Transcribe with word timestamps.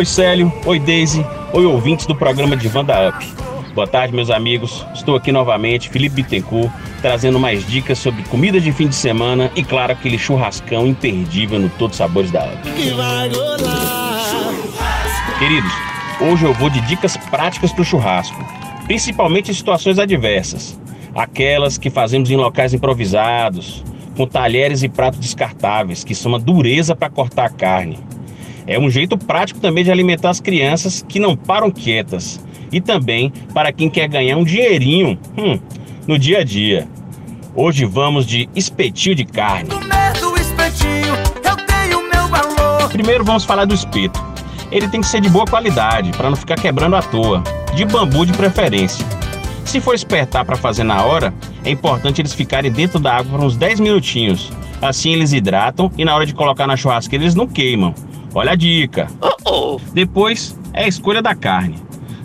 Oi 0.00 0.06
Célio, 0.06 0.50
oi 0.64 0.78
Daisy, 0.78 1.22
oi 1.52 1.66
ouvintes 1.66 2.06
do 2.06 2.16
programa 2.16 2.56
de 2.56 2.66
Vanda 2.68 3.10
Up. 3.10 3.34
Boa 3.74 3.86
tarde, 3.86 4.14
meus 4.14 4.30
amigos. 4.30 4.82
Estou 4.94 5.14
aqui 5.14 5.30
novamente, 5.30 5.90
Felipe 5.90 6.22
Bittencourt, 6.22 6.72
trazendo 7.02 7.38
mais 7.38 7.66
dicas 7.66 7.98
sobre 7.98 8.22
comida 8.22 8.58
de 8.58 8.72
fim 8.72 8.88
de 8.88 8.94
semana 8.94 9.50
e, 9.54 9.62
claro, 9.62 9.92
aquele 9.92 10.16
churrascão 10.16 10.86
imperdível 10.86 11.58
no 11.58 11.68
Todos 11.68 11.98
Sabores 11.98 12.30
da 12.30 12.46
Up. 12.46 12.62
Queridos, 15.38 15.72
hoje 16.18 16.46
eu 16.46 16.54
vou 16.54 16.70
de 16.70 16.80
dicas 16.80 17.18
práticas 17.18 17.70
para 17.70 17.82
o 17.82 17.84
churrasco, 17.84 18.42
principalmente 18.86 19.50
em 19.50 19.54
situações 19.54 19.98
adversas. 19.98 20.80
Aquelas 21.14 21.76
que 21.76 21.90
fazemos 21.90 22.30
em 22.30 22.36
locais 22.36 22.72
improvisados, 22.72 23.84
com 24.16 24.26
talheres 24.26 24.82
e 24.82 24.88
pratos 24.88 25.20
descartáveis, 25.20 26.02
que 26.02 26.14
são 26.14 26.32
uma 26.32 26.38
dureza 26.38 26.96
para 26.96 27.10
cortar 27.10 27.44
a 27.44 27.50
carne. 27.50 27.98
É 28.70 28.78
um 28.78 28.88
jeito 28.88 29.18
prático 29.18 29.58
também 29.58 29.82
de 29.82 29.90
alimentar 29.90 30.30
as 30.30 30.38
crianças 30.38 31.04
que 31.08 31.18
não 31.18 31.34
param 31.34 31.72
quietas. 31.72 32.40
E 32.70 32.80
também 32.80 33.32
para 33.52 33.72
quem 33.72 33.90
quer 33.90 34.06
ganhar 34.06 34.36
um 34.36 34.44
dinheirinho 34.44 35.18
hum, 35.36 35.58
no 36.06 36.16
dia 36.16 36.38
a 36.38 36.44
dia. 36.44 36.86
Hoje 37.52 37.84
vamos 37.84 38.24
de 38.24 38.48
espetinho 38.54 39.16
de 39.16 39.24
carne. 39.24 39.70
Primeiro 42.92 43.24
vamos 43.24 43.44
falar 43.44 43.64
do 43.64 43.74
espeto. 43.74 44.24
Ele 44.70 44.86
tem 44.86 45.00
que 45.00 45.08
ser 45.08 45.20
de 45.20 45.28
boa 45.28 45.46
qualidade, 45.46 46.12
para 46.12 46.30
não 46.30 46.36
ficar 46.36 46.54
quebrando 46.54 46.94
à 46.94 47.02
toa. 47.02 47.42
De 47.74 47.84
bambu 47.84 48.24
de 48.24 48.32
preferência. 48.34 49.04
Se 49.64 49.80
for 49.80 49.96
espertar 49.96 50.44
para 50.44 50.54
fazer 50.54 50.84
na 50.84 51.02
hora, 51.02 51.34
é 51.64 51.70
importante 51.70 52.20
eles 52.20 52.32
ficarem 52.32 52.70
dentro 52.70 53.00
da 53.00 53.16
água 53.16 53.32
por 53.36 53.44
uns 53.44 53.56
10 53.56 53.80
minutinhos. 53.80 54.52
Assim 54.80 55.12
eles 55.12 55.32
hidratam 55.32 55.90
e 55.98 56.04
na 56.04 56.14
hora 56.14 56.24
de 56.24 56.32
colocar 56.32 56.68
na 56.68 56.76
churrasqueira 56.76 57.24
eles 57.24 57.34
não 57.34 57.48
queimam. 57.48 57.92
Olha 58.34 58.52
a 58.52 58.56
dica. 58.56 59.08
Uh 59.20 59.44
-oh. 59.44 59.80
Depois 59.92 60.56
é 60.72 60.84
a 60.84 60.88
escolha 60.88 61.20
da 61.20 61.34
carne. 61.34 61.76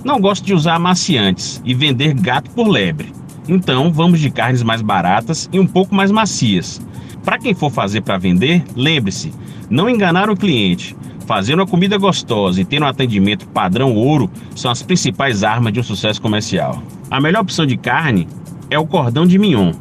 Não 0.03 0.19
gosto 0.19 0.45
de 0.45 0.53
usar 0.53 0.75
amaciantes 0.75 1.61
e 1.65 1.73
vender 1.73 2.13
gato 2.13 2.51
por 2.51 2.67
lebre. 2.67 3.11
Então 3.47 3.91
vamos 3.91 4.19
de 4.19 4.29
carnes 4.29 4.61
mais 4.63 4.81
baratas 4.81 5.49
e 5.51 5.59
um 5.59 5.65
pouco 5.65 5.95
mais 5.95 6.11
macias. 6.11 6.81
Para 7.23 7.39
quem 7.39 7.55
for 7.55 7.71
fazer 7.71 8.01
para 8.01 8.17
vender, 8.17 8.63
lembre-se, 8.75 9.33
não 9.69 9.89
enganar 9.89 10.29
o 10.29 10.37
cliente. 10.37 10.95
Fazer 11.25 11.55
uma 11.55 11.65
comida 11.65 11.97
gostosa 11.97 12.61
e 12.61 12.65
ter 12.65 12.83
um 12.83 12.85
atendimento 12.85 13.47
padrão 13.47 13.95
ouro 13.95 14.29
são 14.55 14.69
as 14.69 14.83
principais 14.83 15.43
armas 15.43 15.73
de 15.73 15.79
um 15.79 15.83
sucesso 15.83 16.21
comercial. 16.21 16.83
A 17.09 17.19
melhor 17.19 17.41
opção 17.41 17.65
de 17.65 17.77
carne 17.77 18.27
é 18.69 18.77
o 18.77 18.85
cordão 18.85 19.25
de 19.25 19.39
mignon, 19.39 19.71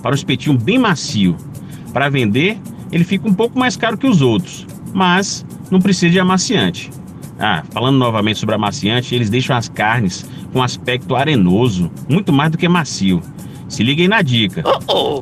para 0.00 0.12
o 0.12 0.14
espetinho 0.14 0.56
bem 0.56 0.78
macio. 0.78 1.36
Para 1.92 2.08
vender, 2.08 2.56
ele 2.92 3.02
fica 3.02 3.28
um 3.28 3.34
pouco 3.34 3.58
mais 3.58 3.76
caro 3.76 3.98
que 3.98 4.06
os 4.06 4.22
outros, 4.22 4.64
mas 4.94 5.44
não 5.72 5.80
precisa 5.80 6.12
de 6.12 6.20
amaciante. 6.20 6.90
Ah, 7.40 7.62
falando 7.70 7.96
novamente 7.96 8.38
sobre 8.38 8.54
amaciante, 8.54 9.14
eles 9.14 9.30
deixam 9.30 9.56
as 9.56 9.70
carnes 9.70 10.28
com 10.52 10.62
aspecto 10.62 11.16
arenoso, 11.16 11.90
muito 12.06 12.30
mais 12.30 12.50
do 12.50 12.58
que 12.58 12.68
macio. 12.68 13.22
Se 13.70 13.82
liguem 13.82 14.06
na 14.06 14.20
dica. 14.20 14.62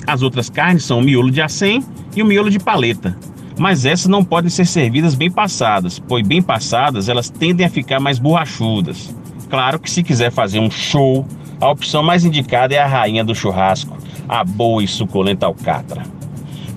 As 0.05 0.23
outras 0.23 0.51
carnes 0.51 0.85
são 0.85 0.99
o 0.99 1.03
miolo 1.03 1.31
de 1.31 1.41
acém 1.41 1.85
e 2.17 2.21
o 2.21 2.27
miolo 2.27 2.51
de 2.51 2.59
paleta. 2.59 3.17
Mas 3.57 3.85
essas 3.85 4.07
não 4.07 4.25
podem 4.25 4.51
ser 4.51 4.67
servidas 4.67 5.15
bem 5.15 5.31
passadas, 5.31 6.01
pois 6.01 6.27
bem 6.27 6.43
passadas 6.43 7.09
elas 7.09 7.31
tendem 7.31 7.65
a 7.65 7.71
ficar 7.71 8.01
mais 8.01 8.19
borrachudas. 8.19 9.15
Claro 9.49 9.79
que 9.79 9.89
se 9.89 10.03
quiser 10.03 10.33
fazer 10.33 10.59
um 10.59 10.71
show, 10.71 11.25
a 11.61 11.71
opção 11.71 12.03
mais 12.03 12.25
indicada 12.25 12.75
é 12.75 12.79
a 12.79 12.87
rainha 12.89 13.23
do 13.23 13.37
churrasco, 13.37 13.97
a 14.29 14.43
boa 14.43 14.83
e 14.83 14.89
suculenta 14.89 15.47
alcatra. 15.47 16.03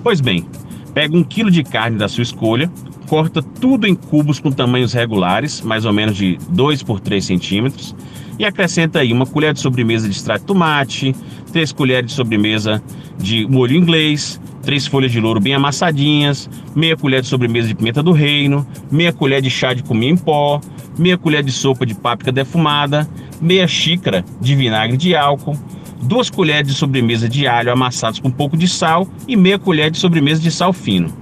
Pois 0.02 0.20
bem, 0.20 0.46
pega 0.94 1.16
um 1.16 1.24
quilo 1.24 1.50
de 1.50 1.64
carne 1.64 1.98
da 1.98 2.08
sua 2.08 2.22
escolha, 2.22 2.70
corta 3.08 3.42
tudo 3.42 3.86
em 3.86 3.94
cubos 3.94 4.38
com 4.38 4.50
tamanhos 4.50 4.92
regulares, 4.92 5.60
mais 5.60 5.84
ou 5.84 5.92
menos 5.92 6.16
de 6.16 6.38
2 6.48 6.82
por 6.84 7.00
3 7.00 7.22
centímetros, 7.22 7.94
e 8.38 8.44
acrescenta 8.44 9.00
aí 9.00 9.12
uma 9.12 9.26
colher 9.26 9.52
de 9.52 9.60
sobremesa 9.60 10.08
de 10.08 10.14
extrato 10.14 10.40
de 10.40 10.46
tomate, 10.46 11.14
três 11.52 11.72
colheres 11.72 12.06
de 12.06 12.12
sobremesa 12.12 12.82
de 13.18 13.46
molho 13.46 13.76
inglês, 13.76 14.40
três 14.62 14.86
folhas 14.86 15.12
de 15.12 15.20
louro 15.20 15.40
bem 15.40 15.54
amassadinhas, 15.54 16.48
meia 16.74 16.96
colher 16.96 17.20
de 17.20 17.28
sobremesa 17.28 17.68
de 17.68 17.74
pimenta 17.74 18.02
do 18.02 18.12
reino, 18.12 18.66
meia 18.90 19.12
colher 19.12 19.40
de 19.40 19.50
chá 19.50 19.74
de 19.74 19.82
cominho 19.82 20.14
em 20.14 20.16
pó, 20.16 20.60
meia 20.98 21.18
colher 21.18 21.42
de 21.42 21.52
sopa 21.52 21.84
de 21.86 21.94
páprica 21.94 22.32
defumada, 22.32 23.08
meia 23.40 23.68
xícara 23.68 24.24
de 24.40 24.56
vinagre 24.56 24.96
de 24.96 25.14
álcool, 25.14 25.56
duas 26.02 26.30
colheres 26.30 26.68
de 26.68 26.74
sobremesa 26.74 27.28
de 27.28 27.46
alho 27.46 27.72
amassados 27.72 28.20
com 28.20 28.28
um 28.28 28.32
pouco 28.32 28.56
de 28.56 28.68
sal 28.68 29.08
e 29.26 29.36
meia 29.36 29.58
colher 29.58 29.90
de 29.90 29.98
sobremesa 29.98 30.40
de 30.40 30.50
sal 30.50 30.72
fino. 30.72 31.12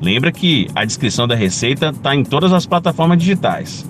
Lembra 0.00 0.30
que 0.30 0.68
a 0.74 0.84
descrição 0.84 1.26
da 1.26 1.34
receita 1.34 1.88
está 1.88 2.14
em 2.14 2.22
todas 2.22 2.52
as 2.52 2.66
plataformas 2.66 3.18
digitais. 3.18 3.88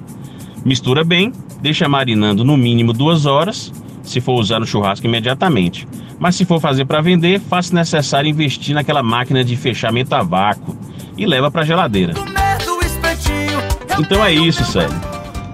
Mistura 0.64 1.04
bem, 1.04 1.32
deixa 1.60 1.88
marinando 1.88 2.44
no 2.44 2.56
mínimo 2.56 2.92
duas 2.92 3.26
horas, 3.26 3.72
se 4.02 4.20
for 4.20 4.38
usar 4.40 4.60
no 4.60 4.66
churrasco 4.66 5.06
imediatamente. 5.06 5.86
Mas 6.18 6.36
se 6.36 6.44
for 6.44 6.60
fazer 6.60 6.84
para 6.84 7.00
vender, 7.00 7.40
faça 7.40 7.74
necessário 7.74 8.30
investir 8.30 8.74
naquela 8.74 9.02
máquina 9.02 9.44
de 9.44 9.56
fechamento 9.56 10.14
a 10.14 10.22
vácuo 10.22 10.76
e 11.16 11.26
leva 11.26 11.50
para 11.50 11.62
a 11.62 11.64
geladeira. 11.64 12.14
Então 13.98 14.24
é 14.24 14.32
isso, 14.32 14.64
sério. 14.64 14.94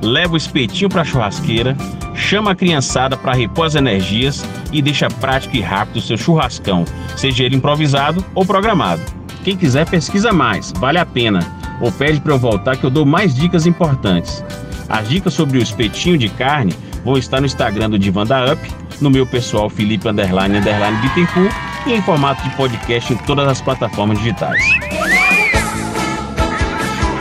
Leva 0.03 0.35
o 0.35 0.37
espetinho 0.37 0.89
para 0.89 1.03
a 1.03 1.05
churrasqueira, 1.05 1.77
chama 2.15 2.53
a 2.53 2.55
criançada 2.55 3.17
para 3.17 3.35
repor 3.35 3.67
as 3.67 3.75
energias 3.75 4.45
e 4.73 4.81
deixa 4.81 5.09
prático 5.09 5.57
e 5.57 5.61
rápido 5.61 5.97
o 5.97 6.01
seu 6.01 6.17
churrascão, 6.17 6.85
seja 7.17 7.45
ele 7.45 7.57
improvisado 7.57 8.25
ou 8.35 8.45
programado. 8.45 9.03
Quem 9.45 9.57
quiser, 9.57 9.89
pesquisa 9.89 10.33
mais, 10.33 10.73
vale 10.79 10.99
a 10.99 11.07
pena. 11.07 11.41
Ou 11.81 11.91
pede 11.91 12.21
para 12.21 12.33
eu 12.33 12.39
voltar 12.39 12.77
que 12.77 12.85
eu 12.85 12.91
dou 12.91 13.05
mais 13.05 13.35
dicas 13.35 13.67
importantes. 13.67 14.45
As 14.89 15.09
dicas 15.09 15.35
sobre 15.35 15.59
o 15.59 15.63
espetinho 15.63 16.17
de 16.17 16.29
carne 16.29 16.73
vão 17.05 17.17
estar 17.17 17.41
no 17.41 17.47
Instagram 17.47 17.91
do 17.91 17.99
Divanda 17.99 18.53
Up, 18.53 18.61
no 19.01 19.11
meu 19.11 19.27
pessoal 19.27 19.69
Felipe 19.69 20.09
Underline 20.09 20.59
Underline 20.59 20.97
Bittencourt 20.99 21.53
e 21.87 21.93
em 21.93 22.03
formato 22.03 22.43
de 22.49 22.55
podcast 22.55 23.13
em 23.13 23.17
todas 23.17 23.49
as 23.49 23.61
plataformas 23.61 24.19
digitais. 24.19 24.63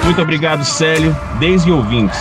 Muito 0.04 0.22
obrigado, 0.22 0.64
Célio, 0.64 1.16
desde 1.40 1.72
ouvintes. 1.72 2.20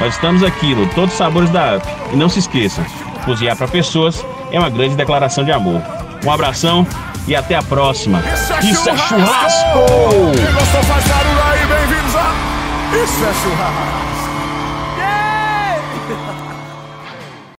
Nós 0.00 0.14
estamos 0.14 0.44
aqui 0.44 0.74
no 0.74 0.86
Todos 0.90 1.12
os 1.12 1.18
Sabores 1.18 1.50
da 1.50 1.76
Up. 1.76 1.86
E 2.12 2.16
não 2.16 2.28
se 2.28 2.38
esqueçam, 2.38 2.84
cozinhar 3.24 3.56
para 3.56 3.66
pessoas 3.66 4.24
é 4.52 4.58
uma 4.58 4.70
grande 4.70 4.94
declaração 4.94 5.44
de 5.44 5.50
amor. 5.50 5.82
Um 6.24 6.30
abração 6.30 6.86
e 7.26 7.34
até 7.34 7.56
a 7.56 7.62
próxima. 7.62 8.20
Isso 8.20 8.52
é 8.52 8.60
Isso 8.60 8.84
churrasco! 8.84 8.98
É 8.98 9.24
churrasco! 9.26 10.32
Quem 10.36 10.52
gostou 10.52 10.82
faz 10.84 11.04
barulho 11.04 11.42
aí, 11.42 11.66
bem-vindos 11.66 12.16
a 12.16 12.32
Isso 12.96 13.24
é 13.24 13.34
churrasco! 13.34 14.17